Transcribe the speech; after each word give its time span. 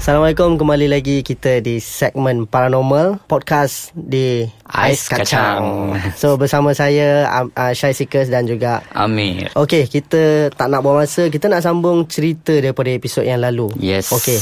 Assalamualaikum 0.00 0.56
kembali 0.56 0.88
lagi 0.88 1.20
kita 1.20 1.60
di 1.60 1.76
segmen 1.76 2.48
paranormal 2.48 3.20
podcast 3.28 3.92
di 3.92 4.48
Ais 4.64 5.12
Kacang. 5.12 5.92
So 6.16 6.40
bersama 6.40 6.72
saya 6.72 7.28
uh, 7.28 7.72
Syai 7.76 7.92
Seekers 7.92 8.32
dan 8.32 8.48
juga 8.48 8.80
Amir. 8.96 9.52
Okey, 9.52 9.92
kita 9.92 10.48
tak 10.56 10.72
nak 10.72 10.80
buang 10.80 11.04
masa, 11.04 11.28
kita 11.28 11.52
nak 11.52 11.60
sambung 11.60 12.08
cerita 12.08 12.56
daripada 12.56 12.88
episod 12.88 13.28
yang 13.28 13.44
lalu. 13.44 13.68
Yes. 13.76 14.08
Okey. 14.08 14.40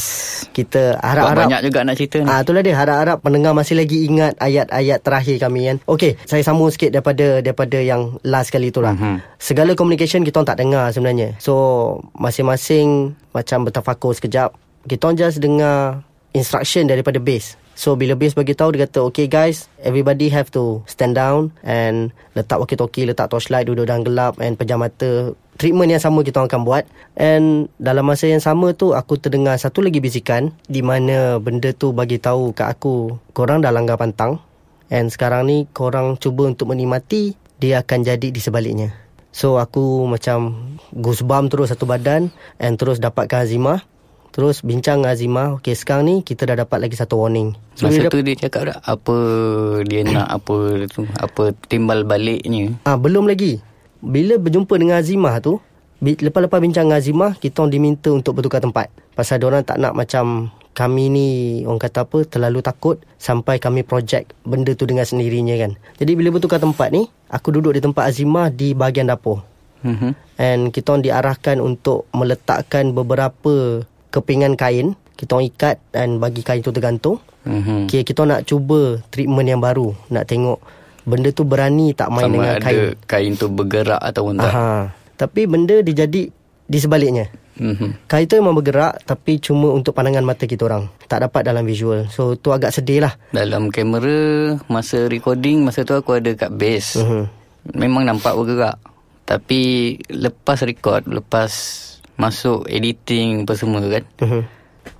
Kita 0.54 0.94
harap-harap 1.02 1.50
banyak 1.50 1.66
juga 1.66 1.82
nak 1.82 1.98
cerita 1.98 2.22
ni. 2.22 2.30
Ah, 2.30 2.46
itulah 2.46 2.62
dia 2.62 2.78
harap-harap 2.78 3.18
pendengar 3.18 3.50
masih 3.50 3.82
lagi 3.82 4.06
ingat 4.06 4.38
ayat-ayat 4.38 5.02
terakhir 5.02 5.42
kami 5.42 5.74
kan. 5.74 5.76
Okey, 5.90 6.22
saya 6.22 6.46
sambung 6.46 6.70
sikit 6.70 6.94
daripada 6.94 7.42
daripada 7.42 7.82
yang 7.82 8.14
last 8.22 8.54
kali 8.54 8.70
tu 8.70 8.78
lah. 8.78 8.94
Mhm. 8.94 9.42
Segala 9.42 9.74
communication 9.74 10.22
kita 10.22 10.38
orang 10.38 10.54
tak 10.54 10.62
dengar 10.62 10.94
sebenarnya. 10.94 11.34
So, 11.42 11.98
masing-masing 12.14 13.18
macam 13.34 13.66
bertafakur 13.66 14.14
sekejap. 14.14 14.54
Kita 14.88 15.12
just 15.12 15.44
dengar 15.44 16.00
instruction 16.32 16.88
daripada 16.88 17.20
base. 17.20 17.60
So 17.78 17.94
bila 17.94 18.18
base 18.18 18.34
bagi 18.34 18.58
tahu 18.58 18.74
dia 18.74 18.90
kata 18.90 19.06
okay 19.06 19.30
guys 19.30 19.70
everybody 19.78 20.26
have 20.34 20.50
to 20.50 20.82
stand 20.90 21.14
down 21.14 21.54
and 21.62 22.10
letak 22.34 22.58
walkie-talkie 22.58 23.06
letak 23.06 23.30
torchlight 23.30 23.70
duduk 23.70 23.86
dalam 23.86 24.02
gelap 24.02 24.34
and 24.42 24.58
pejam 24.58 24.82
mata. 24.82 25.38
Treatment 25.58 25.86
yang 25.90 26.02
sama 26.02 26.26
kita 26.26 26.42
akan 26.42 26.66
buat. 26.66 26.90
And 27.14 27.70
dalam 27.78 28.06
masa 28.06 28.26
yang 28.26 28.42
sama 28.42 28.74
tu 28.74 28.98
aku 28.98 29.18
terdengar 29.22 29.54
satu 29.62 29.82
lagi 29.82 30.02
bisikan 30.02 30.54
di 30.66 30.82
mana 30.82 31.38
benda 31.38 31.70
tu 31.70 31.94
bagi 31.94 32.18
tahu 32.18 32.50
kat 32.50 32.66
aku 32.66 33.22
korang 33.30 33.62
dah 33.62 33.70
langgar 33.70 33.94
pantang. 33.94 34.42
And 34.90 35.12
sekarang 35.12 35.46
ni 35.46 35.70
korang 35.70 36.18
cuba 36.18 36.50
untuk 36.50 36.74
menikmati 36.74 37.38
dia 37.62 37.82
akan 37.86 38.06
jadi 38.06 38.34
di 38.34 38.40
sebaliknya. 38.42 38.90
So 39.30 39.62
aku 39.62 40.02
macam 40.10 40.74
goosebump 40.90 41.52
terus 41.54 41.70
satu 41.70 41.86
badan 41.86 42.34
and 42.58 42.74
terus 42.74 42.98
dapatkan 42.98 43.46
azimah 43.46 43.86
Terus 44.32 44.60
bincang 44.62 45.02
dengan 45.02 45.12
Azimah 45.16 45.48
Okay 45.58 45.74
sekarang 45.74 46.04
ni 46.06 46.16
Kita 46.20 46.46
dah 46.46 46.62
dapat 46.62 46.78
lagi 46.84 46.94
satu 46.94 47.18
warning. 47.18 47.56
Masa 47.80 47.88
bila 47.88 48.06
tu 48.12 48.20
dia 48.22 48.36
cakap 48.36 48.70
dah 48.70 48.78
apa 48.84 49.16
dia 49.88 50.04
nak 50.04 50.28
apa 50.36 50.56
tu 50.90 51.02
apa 51.18 51.54
timbal 51.66 52.04
baliknya. 52.04 52.76
Ah 52.86 52.94
Belum 53.00 53.26
lagi. 53.26 53.58
Bila 53.98 54.38
berjumpa 54.38 54.74
dengan 54.78 55.02
Azimah 55.02 55.42
tu 55.42 55.58
Lepas-lepas 55.98 56.62
bincang 56.62 56.86
dengan 56.86 57.02
Azimah 57.02 57.32
Kita 57.34 57.66
orang 57.66 57.74
diminta 57.74 58.14
untuk 58.14 58.38
bertukar 58.38 58.62
tempat. 58.62 58.86
Pasal 59.18 59.42
orang 59.42 59.66
tak 59.66 59.82
nak 59.82 59.98
macam 59.98 60.54
Kami 60.70 61.04
ni 61.10 61.28
Orang 61.66 61.82
kata 61.82 62.06
apa 62.06 62.22
Terlalu 62.22 62.62
takut 62.62 63.02
Sampai 63.18 63.58
kami 63.58 63.82
project 63.82 64.30
Benda 64.46 64.70
tu 64.78 64.86
dengan 64.86 65.02
sendirinya 65.02 65.58
kan. 65.58 65.74
Jadi 65.98 66.14
bila 66.14 66.30
bertukar 66.30 66.62
tempat 66.62 66.94
ni 66.94 67.10
Aku 67.34 67.50
duduk 67.50 67.74
di 67.74 67.82
tempat 67.82 68.06
Azimah 68.06 68.54
Di 68.54 68.78
bahagian 68.78 69.10
dapur. 69.10 69.42
Mhm. 69.82 70.10
And 70.38 70.60
kita 70.74 70.94
orang 70.94 71.04
diarahkan 71.06 71.56
untuk 71.62 72.06
meletakkan 72.14 72.94
beberapa 72.94 73.82
kepingan 74.10 74.54
kain. 74.54 74.94
Kita 75.18 75.34
orang 75.34 75.50
ikat 75.50 75.76
dan 75.90 76.22
bagi 76.22 76.46
kain 76.46 76.62
tu 76.62 76.70
tergantung. 76.70 77.18
Mhm. 77.42 77.90
Okay, 77.90 78.06
kita 78.06 78.22
nak 78.22 78.46
cuba 78.46 79.02
treatment 79.10 79.48
yang 79.48 79.58
baru. 79.58 79.90
Nak 80.08 80.24
tengok 80.26 80.58
benda 81.02 81.32
tu 81.32 81.42
berani 81.42 81.96
tak 81.96 82.12
main 82.12 82.28
Sama 82.28 82.34
dengan 82.36 82.52
ada 82.54 82.62
kain. 82.62 82.88
kain 83.08 83.32
tu 83.34 83.46
bergerak 83.48 83.98
ataupun 83.98 84.38
tak. 84.38 84.52
Aha. 84.52 84.70
Tapi 85.16 85.48
benda 85.48 85.80
dia 85.80 86.06
jadi 86.06 86.30
di 86.68 86.78
sebaliknya. 86.78 87.26
Mhm. 87.58 88.06
Kain 88.06 88.28
tu 88.28 88.38
memang 88.38 88.54
bergerak 88.54 89.02
tapi 89.02 89.42
cuma 89.42 89.74
untuk 89.74 89.90
pandangan 89.90 90.22
mata 90.22 90.46
kita 90.46 90.62
orang. 90.62 90.86
Tak 91.10 91.26
dapat 91.26 91.42
dalam 91.42 91.66
visual. 91.66 92.06
So 92.12 92.38
tu 92.38 92.54
agak 92.54 92.70
sedih 92.70 93.02
lah. 93.02 93.18
Dalam 93.34 93.74
kamera 93.74 94.54
masa 94.70 95.10
recording 95.10 95.66
masa 95.66 95.82
tu 95.82 95.96
aku 95.96 96.14
ada 96.14 96.30
kat 96.38 96.54
base. 96.54 97.00
Mhm. 97.02 97.24
Memang 97.74 98.06
nampak 98.06 98.38
bergerak. 98.38 98.78
Tapi 99.26 99.92
lepas 100.08 100.62
record, 100.62 101.04
lepas 101.04 101.50
masuk 102.18 102.66
editing 102.66 103.46
apa 103.46 103.54
semua 103.54 103.80
kan, 103.80 104.04
Mhm. 104.20 104.42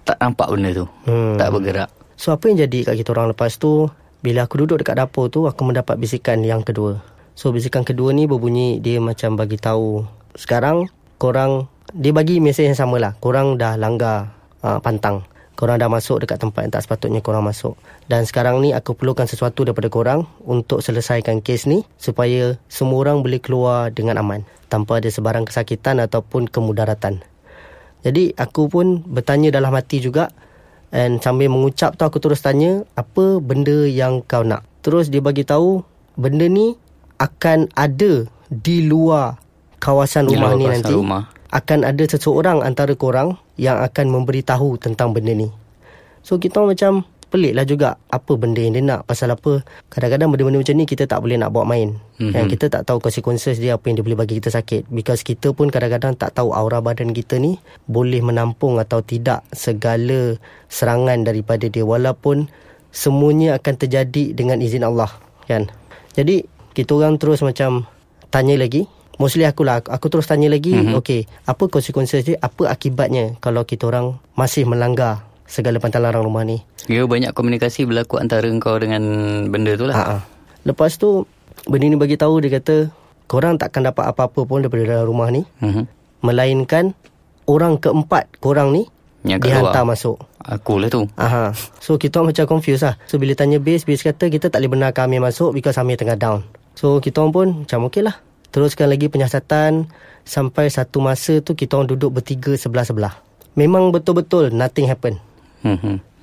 tak 0.03 0.17
nampak 0.19 0.49
benda 0.49 0.71
tu. 0.73 0.87
Hmm. 1.05 1.35
Tak 1.37 1.51
bergerak. 1.51 1.91
So 2.19 2.35
apa 2.35 2.51
yang 2.51 2.59
jadi 2.59 2.83
kat 2.83 2.95
kita 2.99 3.15
orang 3.15 3.31
lepas 3.31 3.63
tu 3.63 3.87
Bila 4.19 4.51
aku 4.51 4.59
duduk 4.59 4.83
dekat 4.83 4.99
dapur 4.99 5.31
tu 5.31 5.47
Aku 5.47 5.63
mendapat 5.63 5.95
bisikan 5.95 6.43
yang 6.43 6.67
kedua 6.67 6.99
So 7.39 7.55
bisikan 7.55 7.87
kedua 7.87 8.11
ni 8.11 8.27
berbunyi 8.27 8.83
Dia 8.83 8.99
macam 8.99 9.39
bagi 9.39 9.55
tahu 9.55 10.03
Sekarang 10.35 10.91
korang 11.15 11.71
Dia 11.95 12.11
bagi 12.11 12.43
mesej 12.43 12.67
yang 12.67 12.75
sama 12.75 12.99
lah 12.99 13.15
Korang 13.23 13.55
dah 13.55 13.79
langgar 13.79 14.35
uh, 14.67 14.83
pantang 14.83 15.23
Korang 15.59 15.83
dah 15.83 15.91
masuk 15.91 16.23
dekat 16.23 16.39
tempat 16.39 16.63
yang 16.63 16.73
tak 16.79 16.87
sepatutnya 16.87 17.19
korang 17.19 17.43
masuk. 17.43 17.75
Dan 18.07 18.23
sekarang 18.23 18.63
ni 18.63 18.71
aku 18.71 18.95
perlukan 18.95 19.27
sesuatu 19.27 19.67
daripada 19.67 19.91
korang 19.91 20.23
Untuk 20.47 20.79
selesaikan 20.79 21.43
kes 21.43 21.67
ni 21.67 21.83
Supaya 21.99 22.55
semua 22.71 23.03
orang 23.03 23.27
boleh 23.27 23.43
keluar 23.43 23.91
dengan 23.91 24.23
aman 24.23 24.47
Tanpa 24.71 25.03
ada 25.03 25.11
sebarang 25.11 25.51
kesakitan 25.51 25.99
ataupun 25.99 26.47
kemudaratan. 26.47 27.27
Jadi 28.07 28.39
aku 28.39 28.71
pun 28.71 29.03
bertanya 29.03 29.51
dalam 29.51 29.75
hati 29.75 29.99
juga 29.99 30.31
And 30.95 31.19
sambil 31.19 31.51
mengucap 31.51 31.99
tu 31.99 32.07
aku 32.07 32.23
terus 32.23 32.39
tanya 32.39 32.87
Apa 32.95 33.43
benda 33.43 33.91
yang 33.91 34.23
kau 34.23 34.47
nak? 34.47 34.63
Terus 34.87 35.11
dia 35.11 35.19
bagi 35.19 35.43
tahu 35.43 35.83
Benda 36.15 36.47
ni 36.47 36.79
akan 37.19 37.75
ada 37.75 38.31
di 38.47 38.87
luar 38.87 39.43
kawasan 39.83 40.31
rumah 40.31 40.55
luar 40.55 40.59
ni 40.59 40.65
kawasan 40.67 40.83
nanti. 40.83 40.95
rumah. 40.95 41.23
Akan 41.49 41.81
ada 41.81 42.05
seseorang 42.05 42.61
antara 42.61 42.93
korang 42.93 43.41
Yang 43.57 43.89
akan 43.89 44.07
memberitahu 44.13 44.77
tentang 44.77 45.17
benda 45.17 45.33
ni. 45.33 45.49
So 46.21 46.37
kita 46.37 46.61
macam 46.61 47.09
pelik 47.33 47.57
lah 47.57 47.65
juga 47.65 47.97
Apa 48.13 48.37
benda 48.37 48.61
yang 48.61 48.77
dia 48.77 48.85
nak 48.85 49.09
Pasal 49.09 49.33
apa. 49.33 49.65
Kadang-kadang 49.89 50.29
benda-benda 50.29 50.61
macam 50.61 50.77
ni 50.77 50.85
Kita 50.85 51.09
tak 51.09 51.25
boleh 51.25 51.41
nak 51.41 51.49
bawa 51.53 51.65
main. 51.65 51.97
Mm-hmm. 52.21 52.33
Yang 52.37 52.47
kita 52.57 52.67
tak 52.69 52.83
tahu 52.85 53.01
consequences 53.01 53.57
dia 53.57 53.81
Apa 53.81 53.89
yang 53.89 53.97
dia 54.01 54.05
boleh 54.05 54.19
bagi 54.19 54.37
kita 54.41 54.53
sakit. 54.53 54.93
Because 54.93 55.25
kita 55.25 55.57
pun 55.57 55.73
kadang-kadang 55.73 56.17
Tak 56.21 56.37
tahu 56.37 56.53
aura 56.53 56.85
badan 56.85 57.17
kita 57.17 57.41
ni 57.41 57.57
Boleh 57.89 58.21
menampung 58.21 58.77
atau 58.77 59.01
tidak 59.01 59.45
Segala 59.53 60.37
serangan 60.69 61.25
daripada 61.25 61.65
dia. 61.69 61.85
Walaupun 61.85 62.53
Semuanya 62.93 63.57
akan 63.57 63.75
terjadi 63.77 64.37
Dengan 64.37 64.61
izin 64.61 64.85
Allah. 64.85 65.09
Kan? 65.49 65.73
Jadi 66.13 66.45
Kita 66.77 66.93
orang 67.01 67.17
terus 67.17 67.41
macam 67.41 67.89
Tanya 68.29 68.61
lagi 68.61 68.98
Mostly 69.19 69.45
akulah 69.45 69.83
Aku, 69.83 69.91
aku 69.91 70.07
terus 70.09 70.31
tanya 70.31 70.47
lagi 70.47 70.73
mm-hmm. 70.73 70.95
Okay 70.95 71.27
Apa 71.45 71.67
consequences 71.67 72.23
dia 72.23 72.39
Apa 72.39 72.71
akibatnya 72.71 73.35
Kalau 73.43 73.67
kita 73.67 73.91
orang 73.91 74.23
Masih 74.39 74.63
melanggar 74.63 75.27
Segala 75.45 75.83
pantang 75.83 76.07
larang 76.07 76.23
rumah 76.23 76.47
ni 76.47 76.63
Dia 76.87 77.03
banyak 77.05 77.35
komunikasi 77.35 77.85
berlaku 77.85 78.23
antara 78.23 78.47
kau 78.63 78.79
dengan 78.79 79.03
benda 79.51 79.75
tu 79.75 79.91
lah. 79.91 79.97
Ha. 79.97 80.17
Lepas 80.65 80.97
tu 80.97 81.27
benda 81.67 81.89
ni 81.89 81.97
bagi 81.97 82.15
tahu 82.15 82.39
dia 82.41 82.61
kata 82.61 82.93
korang 83.29 83.57
takkan 83.57 83.85
dapat 83.85 84.09
apa-apa 84.09 84.45
pun 84.45 84.61
daripada 84.61 84.85
dalam 84.85 85.09
rumah 85.09 85.29
ni 85.29 85.45
Mhm. 85.61 85.85
melainkan 86.21 86.93
orang 87.49 87.81
keempat 87.81 88.29
korang 88.41 88.77
ni 88.77 88.85
Yang 89.25 89.51
dihantar 89.51 89.83
masuk. 89.83 90.17
Aku 90.39 90.79
lah 90.79 90.89
tu. 90.89 91.05
Aha. 91.19 91.51
So 91.83 91.99
kita 91.99 92.23
macam 92.23 92.47
confused 92.47 92.87
lah. 92.87 92.95
So 93.11 93.19
bila 93.19 93.35
tanya 93.35 93.59
base, 93.59 93.83
base 93.85 94.07
kata 94.07 94.31
kita 94.31 94.49
tak 94.49 94.63
boleh 94.63 94.79
benarkan 94.79 95.11
Amir 95.11 95.21
masuk 95.21 95.53
because 95.53 95.77
Amir 95.77 95.99
tengah 95.99 96.17
down. 96.17 96.47
So 96.79 97.03
kita 97.03 97.25
pun 97.29 97.67
macam 97.67 97.91
okey 97.91 98.07
lah. 98.07 98.17
Teruskan 98.49 98.89
lagi 98.89 99.13
penyiasatan 99.13 99.93
sampai 100.25 100.73
satu 100.73 101.01
masa 101.05 101.41
tu 101.45 101.53
kita 101.53 101.77
orang 101.77 101.93
duduk 101.93 102.21
bertiga 102.21 102.57
sebelah-sebelah. 102.57 103.21
Memang 103.57 103.91
betul-betul 103.93 104.55
nothing 104.55 104.89
happen. 104.89 105.21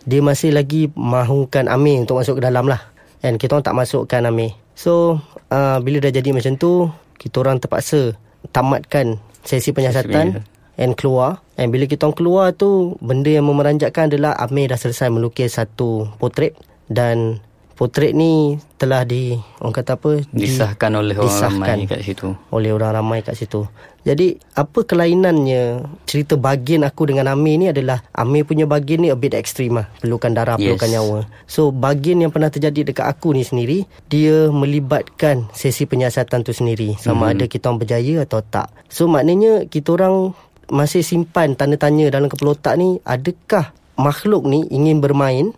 Dia 0.06 0.22
masih 0.22 0.54
lagi 0.54 0.94
mahukan 0.94 1.66
Amir 1.66 2.06
untuk 2.06 2.22
masuk 2.22 2.38
ke 2.38 2.42
dalam 2.46 2.70
lah. 2.70 2.94
And 3.26 3.42
kita 3.42 3.58
orang 3.58 3.66
tak 3.66 3.78
masukkan 3.78 4.22
Amir. 4.30 4.54
So, 4.78 5.18
uh, 5.50 5.82
bila 5.82 5.98
dah 5.98 6.14
jadi 6.14 6.30
macam 6.30 6.62
tu, 6.62 6.94
kita 7.18 7.42
orang 7.42 7.58
terpaksa 7.58 8.14
tamatkan 8.54 9.18
sesi 9.42 9.74
penyiasatan 9.74 10.46
and 10.78 10.94
keluar. 10.94 11.42
And 11.58 11.74
bila 11.74 11.90
kita 11.90 12.06
orang 12.06 12.18
keluar 12.18 12.46
tu, 12.54 13.00
benda 13.02 13.34
yang 13.34 13.50
memeranjatkan 13.50 14.14
adalah 14.14 14.38
Amir 14.38 14.70
dah 14.70 14.78
selesai 14.78 15.10
melukis 15.10 15.58
satu 15.58 16.06
potret. 16.22 16.54
Dan 16.86 17.42
potret 17.76 18.12
ni 18.12 18.56
telah 18.76 19.04
di, 19.04 19.36
orang 19.60 19.72
kata 19.74 19.96
apa? 19.96 20.24
di- 20.26 20.48
Disahkan 20.48 20.92
oleh 20.92 21.14
orang 21.14 21.28
disahkan 21.28 21.76
ramai 21.76 21.86
kat 21.86 22.00
situ. 22.02 22.28
oleh 22.50 22.72
orang 22.72 22.92
ramai 22.94 23.20
kat 23.20 23.36
situ. 23.36 23.68
Jadi 24.02 24.38
apa 24.54 24.86
kelainannya 24.86 25.64
cerita 26.04 26.36
bagian 26.36 26.82
aku 26.82 27.06
dengan 27.06 27.26
Amir 27.28 27.58
ni 27.58 27.68
adalah 27.68 28.06
Amir 28.12 28.46
punya 28.46 28.64
bagian 28.64 29.02
ni 29.02 29.10
a 29.10 29.18
bit 29.18 29.34
extreme 29.34 29.76
lah. 29.76 29.90
Perlukan 29.98 30.30
darah, 30.30 30.56
Yes. 30.56 30.72
perlukan 30.72 30.90
nyawa. 30.92 31.18
So 31.46 31.70
bagian 31.70 32.20
yang 32.20 32.30
pernah 32.30 32.48
terjadi 32.48 32.86
dekat 32.86 33.02
aku 33.04 33.34
ni 33.34 33.42
sendiri, 33.42 33.84
dia 34.06 34.48
melibatkan 34.48 35.50
sesi 35.52 35.84
penyiasatan 35.84 36.42
tu 36.42 36.52
sendiri. 36.52 36.94
Sama 36.96 37.34
ada 37.34 37.46
kita 37.46 37.68
orang 37.68 37.82
berjaya 37.82 38.22
atau 38.22 38.40
tak. 38.40 38.70
So 38.88 39.06
maknanya 39.06 39.66
kita 39.66 39.96
orang 39.96 40.38
masih 40.66 41.02
simpan 41.02 41.54
tanda 41.54 41.76
tanya 41.76 42.06
dalam 42.08 42.26
kepala 42.26 42.54
otak 42.54 42.76
ni, 42.76 43.02
adakah 43.02 43.70
makhluk 43.96 44.44
ni 44.44 44.70
ingin 44.70 45.00
bermain 45.00 45.50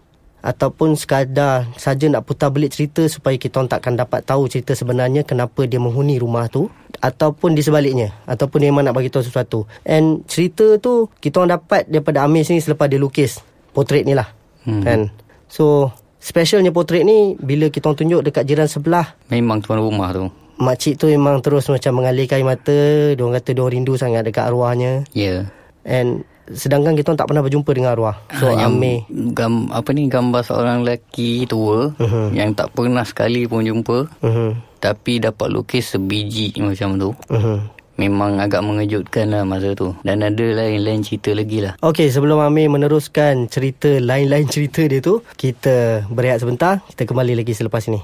ataupun 0.42 0.94
sekadar 0.96 1.68
saja 1.76 2.08
nak 2.08 2.24
putar 2.24 2.54
belit 2.54 2.72
cerita 2.72 3.04
supaya 3.10 3.36
kita 3.36 3.60
orang 3.60 3.72
takkan 3.74 3.98
dapat 3.98 4.24
tahu 4.24 4.46
cerita 4.48 4.78
sebenarnya 4.78 5.26
kenapa 5.26 5.66
dia 5.66 5.82
menghuni 5.82 6.22
rumah 6.22 6.48
tu 6.48 6.70
ataupun 7.02 7.54
di 7.54 7.62
sebaliknya 7.62 8.14
ataupun 8.26 8.64
dia 8.64 8.70
memang 8.70 8.88
nak 8.88 8.96
bagi 8.96 9.10
tahu 9.12 9.26
sesuatu. 9.26 9.66
And 9.84 10.24
cerita 10.30 10.78
tu 10.78 11.10
kita 11.20 11.42
orang 11.44 11.60
dapat 11.60 11.90
daripada 11.90 12.24
Amir 12.24 12.46
sini 12.46 12.62
selepas 12.62 12.88
dia 12.88 13.02
lukis 13.02 13.42
potret 13.74 14.06
ni 14.06 14.14
lah. 14.14 14.30
Hmm. 14.64 14.84
Kan. 14.84 15.02
So 15.48 15.92
specialnya 16.18 16.74
potret 16.74 17.06
ni 17.06 17.38
bila 17.40 17.70
kita 17.72 17.88
orang 17.88 18.00
tunjuk 18.04 18.22
dekat 18.26 18.44
jiran 18.44 18.68
sebelah 18.68 19.16
Memang 19.32 19.62
tuan 19.64 19.80
rumah 19.80 20.12
tu. 20.12 20.28
makcik 20.58 20.98
tu 20.98 21.06
memang 21.06 21.38
terus 21.40 21.70
macam 21.70 22.02
mengalirkan 22.02 22.42
mata 22.42 22.74
diorang 23.14 23.38
kata 23.38 23.54
diorang 23.54 23.78
rindu 23.78 23.94
sangat 23.94 24.26
dekat 24.26 24.50
arwahnya 24.50 25.06
Ya. 25.14 25.24
Yeah. 25.24 25.42
And 25.88 26.22
sedangkan 26.48 26.96
kita 26.96 27.12
tak 27.12 27.28
pernah 27.28 27.44
berjumpa 27.44 27.68
dengan 27.72 27.92
arwah 27.92 28.16
so 28.38 28.48
Hanya 28.48 28.68
Amir 28.68 29.04
gam, 29.32 29.68
apa 29.68 29.92
ni 29.92 30.08
gambar 30.08 30.44
seorang 30.44 30.84
lelaki 30.84 31.44
tua 31.44 31.92
Mhm. 31.96 32.32
yang 32.32 32.52
tak 32.52 32.72
pernah 32.72 33.04
sekali 33.04 33.44
pun 33.44 33.64
jumpa 33.64 34.08
uh-huh. 34.24 34.52
tapi 34.80 35.20
dapat 35.20 35.48
lukis 35.50 35.92
sebiji 35.92 36.56
macam 36.62 36.96
tu. 36.96 37.10
Uh-huh. 37.28 37.60
Memang 37.98 38.38
agak 38.38 38.62
mengejutkan 38.62 39.34
lah 39.34 39.42
masa 39.42 39.74
tu. 39.74 39.90
Dan 40.06 40.22
ada 40.22 40.46
lain-lain 40.46 41.02
cerita 41.02 41.34
lagi 41.34 41.66
lah. 41.66 41.74
Okey, 41.82 42.14
sebelum 42.14 42.38
Amir 42.38 42.70
meneruskan 42.70 43.50
cerita 43.50 43.90
lain-lain 43.90 44.46
cerita 44.54 44.86
dia 44.86 45.02
tu, 45.02 45.26
kita 45.34 46.06
berehat 46.06 46.46
sebentar. 46.46 46.86
Kita 46.86 47.10
kembali 47.10 47.34
lagi 47.34 47.58
selepas 47.58 47.82
ini. 47.90 47.98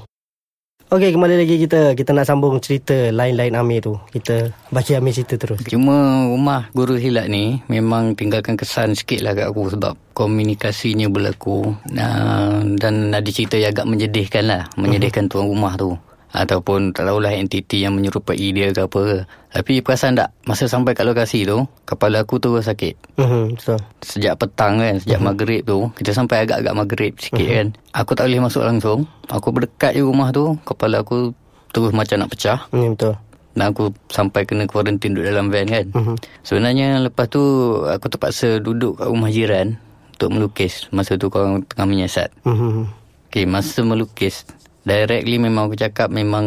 Okey, 0.94 1.10
kembali 1.10 1.42
lagi 1.42 1.58
kita. 1.58 1.98
Kita 1.98 2.14
nak 2.14 2.30
sambung 2.30 2.62
cerita 2.62 2.94
lain-lain 2.94 3.58
Amir 3.58 3.82
tu. 3.82 3.98
Kita 4.14 4.54
bagi 4.70 4.94
Amir 4.94 5.10
cerita 5.10 5.42
terus. 5.42 5.66
Cuma 5.66 6.30
rumah 6.30 6.70
guru 6.70 7.02
silat 7.02 7.34
ni 7.34 7.66
memang 7.66 8.14
tinggalkan 8.14 8.54
kesan 8.54 8.94
sikit 8.94 9.26
lah 9.26 9.34
kat 9.34 9.50
aku 9.50 9.74
sebab 9.74 9.98
komunikasinya 10.14 11.10
berlaku 11.10 11.74
uh, 11.98 12.62
dan 12.78 13.10
ada 13.10 13.26
cerita 13.26 13.58
yang 13.58 13.74
agak 13.74 13.90
menyedihkan 13.90 14.46
lah. 14.46 14.70
Menyedihkan 14.78 15.34
tuan 15.34 15.50
rumah 15.50 15.74
tu. 15.82 15.98
Ataupun 16.34 16.98
tak 16.98 17.06
tahulah 17.06 17.30
entiti 17.30 17.86
yang 17.86 17.94
menyerupai 17.94 18.34
dia 18.34 18.74
ke 18.74 18.90
apa 18.90 19.00
ke. 19.06 19.18
Tapi 19.54 19.86
perasan 19.86 20.18
tak 20.18 20.34
masa 20.50 20.66
sampai 20.66 20.98
kat 20.98 21.06
lokasi 21.06 21.46
tu 21.46 21.62
kepala 21.86 22.26
aku 22.26 22.42
terus 22.42 22.66
sakit. 22.66 22.98
Uh-huh, 23.22 23.54
betul. 23.54 23.78
Sejak 24.02 24.34
petang 24.42 24.82
kan 24.82 24.98
Sejak 24.98 25.22
uh-huh. 25.22 25.30
maghrib 25.30 25.62
tu 25.62 25.94
Kita 25.94 26.10
sampai 26.10 26.42
agak-agak 26.42 26.74
maghrib 26.74 27.14
sikit 27.22 27.38
uh-huh. 27.38 27.54
kan 27.62 27.68
Aku 27.94 28.12
tak 28.18 28.26
boleh 28.26 28.42
masuk 28.42 28.66
langsung 28.66 29.06
Aku 29.30 29.54
berdekat 29.54 29.94
je 29.94 30.02
rumah 30.02 30.34
tu 30.34 30.58
Kepala 30.66 31.06
aku 31.06 31.38
Terus 31.70 31.94
macam 31.94 32.26
nak 32.26 32.34
pecah 32.34 32.66
Hmm, 32.74 32.98
betul. 32.98 33.14
Dan 33.54 33.70
aku 33.70 33.94
sampai 34.10 34.50
kena 34.50 34.66
quarantine 34.66 35.14
Duduk 35.14 35.30
dalam 35.30 35.54
van 35.54 35.70
kan 35.70 35.86
Uh-huh. 35.94 36.18
Sebenarnya 36.42 36.98
lepas 37.06 37.30
tu 37.30 37.42
Aku 37.86 38.10
terpaksa 38.10 38.58
duduk 38.58 38.98
kat 38.98 39.06
rumah 39.06 39.30
jiran 39.30 39.78
Untuk 40.18 40.34
melukis 40.34 40.90
Masa 40.90 41.14
tu 41.22 41.30
korang 41.30 41.62
tengah 41.70 41.86
menyiasat 41.86 42.34
Uh-huh. 42.42 42.90
Okay 43.30 43.46
masa 43.46 43.86
melukis 43.86 44.50
Directly 44.84 45.40
memang 45.40 45.72
aku 45.72 45.80
cakap 45.80 46.12
Memang 46.12 46.46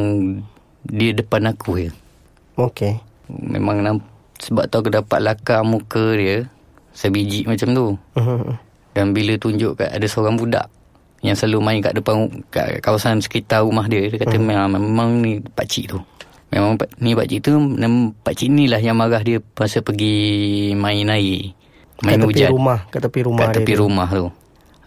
Dia 0.84 1.16
depan 1.16 1.48
aku 1.50 1.88
je 1.88 1.90
Okey. 2.56 3.00
Memang 3.28 3.80
Sebab 4.40 4.68
tu 4.68 4.76
aku 4.80 4.92
dapat 4.92 5.24
lakar 5.24 5.64
muka 5.64 6.16
dia 6.16 6.46
Sebiji 6.96 7.44
macam 7.48 7.68
tu 7.72 7.86
Uh-huh. 8.16 8.56
Dan 8.96 9.12
bila 9.12 9.36
tunjuk 9.36 9.76
kat 9.76 9.92
ada 9.92 10.08
seorang 10.08 10.40
budak 10.40 10.72
yang 11.20 11.36
selalu 11.36 11.58
main 11.60 11.80
kat 11.84 11.92
depan 11.92 12.32
kat 12.48 12.80
kawasan 12.80 13.20
sekitar 13.20 13.60
rumah 13.60 13.84
dia 13.88 14.08
dia 14.08 14.20
kata 14.20 14.40
memang, 14.40 14.72
memang 14.72 15.20
ni 15.20 15.40
pak 15.44 15.68
cik 15.68 15.92
tu. 15.92 15.98
Memang 16.48 16.80
ni 16.96 17.12
pak 17.12 17.28
cik 17.28 17.40
tu 17.44 17.52
pak 18.24 18.34
cik 18.36 18.48
ni 18.48 18.64
lah 18.72 18.80
yang 18.80 18.96
marah 18.96 19.20
dia 19.20 19.40
masa 19.42 19.84
pergi 19.84 20.72
main 20.72 21.12
air. 21.12 21.52
Main 22.04 22.16
kat 22.16 22.24
tepi 22.24 22.28
hujan 22.32 22.50
rumah. 22.56 22.78
Kat 22.88 23.00
tepi 23.04 23.20
rumah 23.24 23.40
kat 23.44 23.48
tepi 23.60 23.72
dia. 23.72 23.80
rumah 23.80 24.08
tu. 24.08 24.26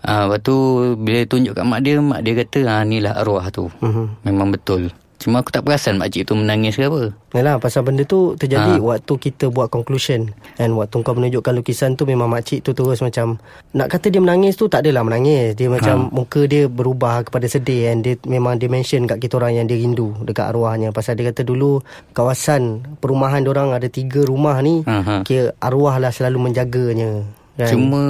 Ah 0.05 0.25
lepas 0.27 0.39
tu 0.39 0.55
bila 0.95 1.23
tunjuk 1.27 1.53
kat 1.53 1.65
mak 1.67 1.83
dia 1.83 1.99
mak 1.99 2.23
dia 2.23 2.33
kata 2.39 2.59
ah 2.67 2.81
ni 2.87 3.03
lah 3.03 3.19
arwah 3.19 3.51
tu. 3.51 3.67
Uh-huh. 3.83 4.07
Memang 4.23 4.51
betul. 4.55 4.91
Cuma 5.19 5.43
aku 5.43 5.51
tak 5.51 5.67
perasan 5.67 5.99
mak 5.99 6.15
cik 6.15 6.31
tu 6.31 6.33
menangis 6.39 6.79
ke 6.79 6.87
apa. 6.87 7.11
Yalah, 7.35 7.59
pasal 7.59 7.83
benda 7.83 8.07
tu 8.07 8.39
terjadi 8.39 8.79
Ha. 8.79 8.81
waktu 8.81 9.13
kita 9.19 9.51
buat 9.51 9.67
conclusion. 9.67 10.31
And 10.55 10.79
waktu 10.79 11.03
kau 11.03 11.11
menunjukkan 11.11 11.59
lukisan 11.59 11.99
tu 11.99 12.07
memang 12.07 12.31
makcik 12.31 12.63
tu 12.63 12.71
terus 12.71 13.03
macam... 13.03 13.35
Nak 13.75 13.91
kata 13.91 14.07
dia 14.15 14.23
menangis 14.23 14.55
tu 14.55 14.71
tak 14.71 14.87
adalah 14.87 15.03
menangis. 15.03 15.59
Dia 15.59 15.67
macam 15.67 16.07
muka 16.15 16.47
dia 16.47 16.71
berubah 16.71 17.27
kepada 17.27 17.51
sedih. 17.51 17.91
And 17.91 17.99
dia 17.99 18.15
memang 18.23 18.63
dia 18.63 18.71
mention 18.71 19.11
kat 19.11 19.19
kita 19.19 19.43
orang 19.43 19.59
yang 19.59 19.67
dia 19.67 19.75
rindu 19.75 20.15
dekat 20.23 20.55
arwahnya. 20.55 20.95
Pasal 20.95 21.19
dia 21.19 21.27
kata 21.35 21.43
dulu 21.43 21.83
kawasan 22.15 22.87
perumahan 23.03 23.43
orang 23.43 23.75
ada 23.75 23.91
tiga 23.91 24.23
rumah 24.23 24.55
ni. 24.63 24.87
Ha, 24.87 25.03
ha. 25.03 25.15
Kira 25.27 25.51
arwah 25.59 25.99
lah 25.99 26.15
selalu 26.15 26.47
menjaganya. 26.47 27.27
Kan? 27.59 27.75
Cuma 27.75 28.01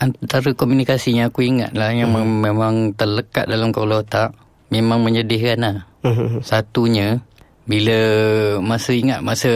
antara 0.00 0.52
komunikasi 0.52 1.16
yang 1.16 1.32
aku 1.32 1.44
ingat 1.46 1.72
lah 1.72 1.92
yang 1.92 2.12
hmm. 2.12 2.44
memang 2.44 2.74
terlekat 2.92 3.48
dalam 3.48 3.72
kepala 3.72 4.04
otak 4.04 4.36
memang 4.68 5.02
menyedihkan 5.02 5.58
lah. 5.62 5.76
Mhm. 6.04 6.42
Satunya 6.42 7.22
bila 7.66 7.98
masa 8.62 8.94
ingat 8.94 9.20
masa 9.22 9.50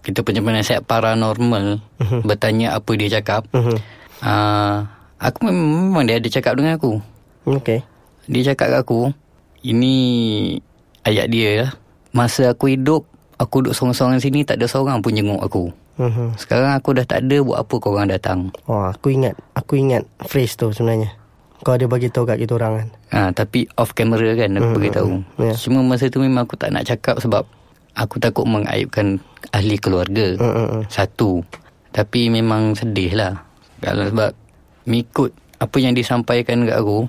kita 0.00 0.24
punya 0.24 0.40
penasihat 0.40 0.80
paranormal 0.88 1.80
Mhm. 2.00 2.24
bertanya 2.24 2.76
apa 2.76 2.90
dia 2.96 3.20
cakap. 3.20 3.44
Mhm. 3.52 3.76
Uh, 4.20 4.84
aku 5.20 5.48
memang, 5.48 5.68
memang 5.88 6.02
dia 6.08 6.16
ada 6.20 6.28
cakap 6.28 6.52
dengan 6.56 6.76
aku. 6.76 7.00
Okay. 7.60 7.80
Dia 8.28 8.52
cakap 8.52 8.72
kat 8.72 8.80
aku 8.84 9.10
ini 9.64 9.94
ayat 11.04 11.26
dia 11.28 11.50
lah. 11.64 11.70
Masa 12.12 12.52
aku 12.52 12.72
hidup 12.72 13.06
aku 13.40 13.64
duduk 13.64 13.74
sorang-sorang 13.76 14.20
sini 14.20 14.44
tak 14.44 14.60
ada 14.60 14.68
seorang 14.68 15.00
pun 15.00 15.16
jenguk 15.16 15.40
aku. 15.40 15.72
Mhm. 16.00 16.26
Sekarang 16.34 16.72
aku 16.72 16.96
dah 16.96 17.04
tak 17.04 17.22
ada 17.22 17.36
buat 17.38 17.60
apa 17.60 17.74
korang 17.76 18.08
datang. 18.08 18.48
Oh, 18.64 18.88
aku 18.88 19.12
ingat. 19.12 19.36
Aku 19.52 19.76
ingat 19.76 20.08
phrase 20.22 20.56
tu 20.56 20.72
sebenarnya. 20.72 21.12
Kau 21.60 21.76
ada 21.76 21.84
bagi 21.84 22.08
tahu 22.08 22.24
kat 22.24 22.40
kita 22.40 22.56
orang 22.56 22.72
kan. 22.74 22.88
Ha, 23.10 23.18
tapi 23.30 23.68
off 23.76 23.92
camera 23.92 24.32
kan 24.32 24.56
aku 24.56 24.64
Hmm, 24.64 24.74
beritahu. 24.74 25.10
ya. 25.36 25.52
Cuma 25.52 25.84
masa 25.84 26.08
tu 26.08 26.16
memang 26.18 26.48
aku 26.48 26.56
tak 26.56 26.72
nak 26.72 26.88
cakap 26.88 27.20
sebab 27.20 27.44
aku 27.92 28.16
takut 28.16 28.48
mengaibkan 28.48 29.20
ahli 29.52 29.76
keluarga. 29.76 30.40
Hmm, 30.40 30.48
hmm, 30.50 30.66
hmm. 30.72 30.82
Satu. 30.88 31.44
Tapi 31.90 32.32
memang 32.32 32.72
sedih 32.72 33.12
lah. 33.12 33.44
Kalau 33.78 34.08
sebab 34.08 34.32
mengikut 34.84 35.30
apa 35.58 35.76
yang 35.76 35.92
disampaikan 35.92 36.64
kat 36.64 36.80
aku, 36.80 37.04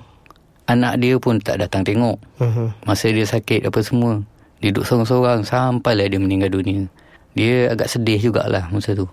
anak 0.64 1.00
dia 1.00 1.16
pun 1.16 1.40
tak 1.40 1.56
datang 1.56 1.80
tengok. 1.80 2.20
Mhm. 2.36 2.84
Masa 2.84 3.08
dia 3.08 3.24
sakit 3.24 3.64
apa 3.64 3.80
semua. 3.80 4.20
Dia 4.60 4.68
duduk 4.68 4.84
sorang-sorang 4.84 5.42
sampailah 5.42 6.06
dia 6.06 6.20
meninggal 6.20 6.52
dunia. 6.52 6.84
Dia 7.32 7.72
agak 7.72 7.88
sedih 7.88 8.20
jugalah 8.30 8.68
masa 8.68 8.92
tu. 8.92 9.08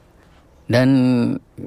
Dan 0.70 0.88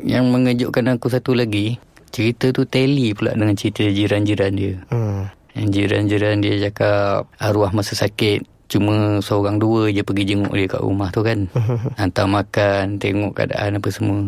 yang 0.04 0.31
mengejutkan 0.31 0.94
aku 0.94 1.10
satu 1.10 1.34
lagi, 1.34 1.75
cerita 2.14 2.54
tu 2.54 2.62
tally 2.69 3.10
pula 3.16 3.34
dengan 3.34 3.56
cerita 3.58 3.82
jiran-jiran 3.82 4.52
dia. 4.54 4.75
Hmm. 4.93 5.26
Yang 5.58 5.69
jiran-jiran 5.75 6.37
dia 6.40 6.54
cakap 6.70 7.28
arwah 7.43 7.72
masa 7.75 7.99
sakit 7.99 8.46
cuma 8.72 9.20
seorang 9.20 9.60
dua 9.60 9.93
je 9.93 10.00
pergi 10.00 10.32
jenguk 10.32 10.56
dia 10.56 10.64
kat 10.64 10.81
rumah 10.81 11.12
tu 11.12 11.20
kan. 11.20 11.44
Hantar 12.00 12.25
makan, 12.25 12.96
tengok 12.96 13.37
keadaan 13.37 13.76
apa 13.76 13.88
semua 13.93 14.20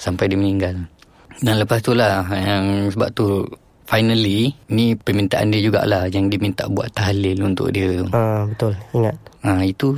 sampai 0.00 0.26
dia 0.26 0.38
meninggal. 0.40 0.74
Dan 1.44 1.60
lepas 1.60 1.84
tu 1.84 1.92
lah 1.92 2.24
yang 2.32 2.88
sebab 2.90 3.12
tu 3.12 3.44
finally 3.86 4.50
ni 4.72 4.98
permintaan 4.98 5.54
dia 5.54 5.62
jugalah 5.62 6.10
yang 6.10 6.26
dia 6.26 6.40
minta 6.40 6.66
buat 6.66 6.90
tahlil 6.90 7.38
untuk 7.46 7.70
dia. 7.70 8.02
Ah, 8.10 8.42
betul. 8.48 8.74
Ingat. 8.96 9.16
Ha 9.46 9.62
itu 9.62 9.94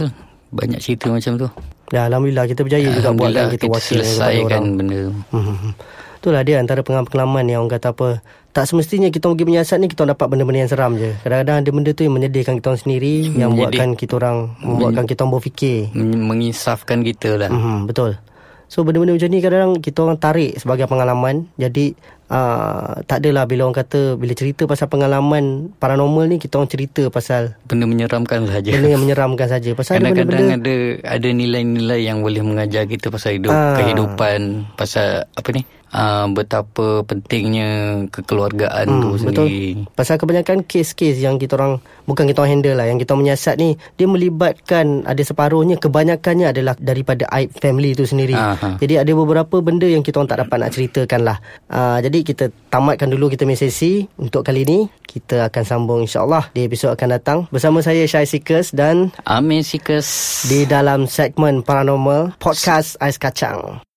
banyak 0.51 0.79
cerita 0.79 1.09
macam 1.09 1.37
tu. 1.37 1.49
Ya, 1.89 2.05
Alhamdulillah 2.05 2.45
kita 2.45 2.61
berjaya 2.63 2.85
juga 2.87 3.11
buatkan 3.11 3.17
Alhamdullah 3.17 3.47
kita, 3.49 3.57
kita 3.59 3.67
wakil 3.71 3.99
selesaikan 3.99 4.45
orang. 4.45 4.65
benda 4.77 4.97
tu. 4.99 5.13
Hmm. 5.31 5.73
Itulah 6.19 6.43
dia 6.43 6.57
antara 6.59 6.81
pengalaman 6.83 7.45
yang 7.47 7.63
orang 7.63 7.73
kata 7.75 7.89
apa. 7.91 8.09
Tak 8.51 8.65
semestinya 8.67 9.07
kita 9.07 9.25
pergi 9.25 9.45
menyiasat 9.45 9.79
ni 9.79 9.87
kita 9.87 10.03
dapat 10.05 10.27
benda-benda 10.27 10.61
yang 10.61 10.69
seram 10.69 10.93
je. 10.95 11.15
Kadang-kadang 11.23 11.57
ada 11.59 11.71
benda 11.71 11.91
tu 11.93 12.03
yang 12.03 12.13
menyedihkan 12.13 12.59
kita 12.59 12.67
orang 12.69 12.83
sendiri. 12.83 13.15
yang 13.31 13.55
Menyedih. 13.55 13.61
buatkan 13.71 13.89
kita 13.95 14.13
orang, 14.17 14.37
membuatkan 14.59 15.05
kita 15.07 15.21
orang 15.23 15.33
berfikir. 15.33 15.79
Men- 15.93 16.27
Mengisafkan 16.27 16.99
kita 17.01 17.39
lah. 17.39 17.49
Hmm, 17.49 17.87
betul. 17.87 18.19
So 18.67 18.83
benda-benda 18.83 19.15
macam 19.15 19.31
ni 19.31 19.39
kadang-kadang 19.39 19.73
kita 19.79 19.99
orang 20.03 20.19
tarik 20.19 20.53
sebagai 20.57 20.85
pengalaman. 20.85 21.47
Jadi 21.55 21.95
uh, 22.29 23.01
tak 23.05 23.21
adalah 23.21 23.45
bila 23.45 23.65
orang 23.65 23.79
kata 23.79 24.15
bila 24.15 24.33
cerita 24.33 24.65
pasal 24.65 24.87
pengalaman 24.87 25.73
paranormal 25.75 26.25
ni 26.25 26.37
kita 26.37 26.57
orang 26.57 26.69
cerita 26.69 27.09
pasal 27.09 27.57
Benda 27.65 27.85
menyeramkan 27.85 28.45
saja. 28.47 28.71
benda 28.71 28.89
yang 28.89 29.03
menyeramkan 29.03 29.49
saja. 29.49 29.71
Pasal 29.73 29.99
ada 29.99 30.09
Kadang-kadang 30.09 30.29
benda-benda 30.29 30.55
ada 30.59 30.75
ada 31.11 31.29
nilai-nilai 31.31 32.01
yang 32.01 32.19
boleh 32.21 32.43
mengajar 32.43 32.85
kita 32.85 33.09
pasal 33.09 33.37
hidup, 33.37 33.51
Ah. 33.51 33.77
kehidupan, 33.77 34.41
pasal 34.75 35.25
apa 35.29 35.49
ni? 35.51 35.63
Uh, 35.89 36.29
betapa 36.31 37.01
pentingnya 37.03 37.69
kekeluargaan 38.09 38.85
Hmm, 38.85 39.01
tu 39.01 39.09
betul. 39.19 39.49
sendiri. 39.49 39.89
Pasal 39.91 40.17
kebanyakan 40.17 40.61
kes-kes 40.63 41.17
yang 41.17 41.37
kita 41.37 41.57
orang 41.57 41.81
bukan 42.05 42.25
kita 42.25 42.41
orang 42.41 42.53
handle 42.55 42.77
lah 42.77 42.85
yang 42.85 42.97
kita 42.97 43.13
menyiasat 43.13 43.57
ni 43.57 43.73
dia 43.95 44.05
melibatkan 44.05 45.03
ada 45.03 45.19
separuhnya 45.19 45.77
kebanyakannya 45.77 46.51
adalah 46.51 46.77
daripada 46.77 47.25
aib 47.33 47.49
family 47.55 47.93
tu 47.93 48.05
sendiri. 48.05 48.33
Aha. 48.33 48.77
Jadi 48.77 48.97
ada 48.97 49.09
beberapa 49.11 49.59
benda 49.59 49.85
yang 49.85 50.01
kita 50.01 50.19
orang 50.19 50.29
tak 50.29 50.41
dapat 50.43 50.57
nak 50.59 50.71
ceritakan 50.71 51.21
lah. 51.25 51.37
Uh, 51.67 51.99
jadi 51.99 52.19
kita 52.23 52.45
tamatkan 52.69 53.09
dulu 53.09 53.29
kita 53.29 53.43
punya 53.43 53.57
sesi 53.57 54.05
untuk 54.17 54.45
kali 54.45 54.63
ni. 54.63 54.79
Kita 55.01 55.49
akan 55.49 55.63
sambung 55.65 56.01
insyaAllah 56.05 56.53
di 56.53 56.63
episod 56.63 56.93
akan 56.93 57.09
datang. 57.11 57.39
Bersama 57.49 57.81
saya 57.81 58.05
Syai 58.05 58.29
Sikas 58.29 58.71
dan 58.71 59.09
Amin 59.25 59.65
Sikas. 59.65 60.45
di 60.45 60.63
dalam 60.63 61.09
segmen 61.09 61.65
Paranormal 61.65 62.37
Podcast 62.37 63.01
Ais 63.01 63.17
Kacang. 63.17 63.81